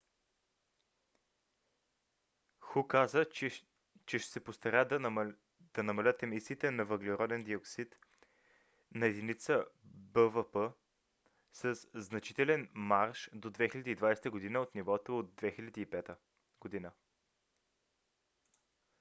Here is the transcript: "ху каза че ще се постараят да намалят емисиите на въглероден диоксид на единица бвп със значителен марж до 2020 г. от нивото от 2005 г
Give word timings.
"ху 2.59 2.87
каза 2.87 3.25
че 3.29 3.49
ще 3.49 4.19
се 4.19 4.43
постараят 4.43 4.89
да 5.73 5.83
намалят 5.83 6.23
емисиите 6.23 6.71
на 6.71 6.85
въглероден 6.85 7.43
диоксид 7.43 7.95
на 8.95 9.05
единица 9.05 9.65
бвп 9.83 10.57
със 11.53 11.87
значителен 11.93 12.69
марж 12.73 13.29
до 13.33 13.49
2020 13.51 14.23
г. 14.53 14.59
от 14.61 14.75
нивото 14.75 15.17
от 15.19 15.31
2005 15.33 16.15
г 16.71 16.91